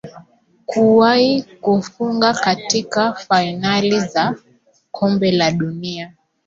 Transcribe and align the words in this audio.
kuwahi 0.65 1.43
kufunga 1.61 2.33
katika 2.33 3.13
fainali 3.13 3.99
za 3.99 4.35
kombe 4.91 5.31
la 5.31 5.51
dunia 5.51 6.13